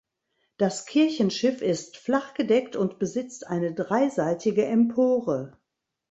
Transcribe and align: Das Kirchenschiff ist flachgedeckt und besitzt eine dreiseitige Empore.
Das 0.57 0.87
Kirchenschiff 0.87 1.61
ist 1.61 1.95
flachgedeckt 1.95 2.75
und 2.75 2.97
besitzt 2.97 3.45
eine 3.45 3.71
dreiseitige 3.75 4.65
Empore. 4.65 5.59